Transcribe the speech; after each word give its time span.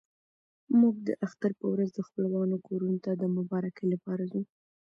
موږ 0.79 0.95
د 1.07 1.09
اختر 1.25 1.51
په 1.59 1.65
ورځ 1.73 1.89
د 1.93 1.99
خپلوانو 2.07 2.55
کورونو 2.67 2.97
ته 3.05 3.11
د 3.15 3.23
مبارکۍ 3.37 3.85
لپاره 3.93 4.23
ځو. 4.31 4.41